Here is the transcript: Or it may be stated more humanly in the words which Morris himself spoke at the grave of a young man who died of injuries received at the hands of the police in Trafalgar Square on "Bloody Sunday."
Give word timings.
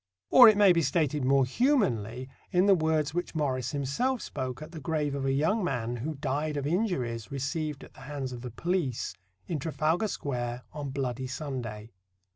Or 0.31 0.49
it 0.49 0.57
may 0.57 0.73
be 0.73 0.81
stated 0.81 1.23
more 1.23 1.45
humanly 1.45 2.27
in 2.51 2.65
the 2.65 2.73
words 2.73 3.13
which 3.13 3.35
Morris 3.35 3.69
himself 3.69 4.23
spoke 4.23 4.59
at 4.63 4.71
the 4.71 4.79
grave 4.79 5.13
of 5.13 5.25
a 5.25 5.31
young 5.31 5.63
man 5.63 5.97
who 5.97 6.15
died 6.15 6.57
of 6.57 6.65
injuries 6.65 7.31
received 7.31 7.83
at 7.83 7.93
the 7.93 7.99
hands 8.09 8.31
of 8.33 8.41
the 8.41 8.49
police 8.49 9.13
in 9.45 9.59
Trafalgar 9.59 10.07
Square 10.07 10.63
on 10.73 10.89
"Bloody 10.89 11.27
Sunday." 11.27 11.91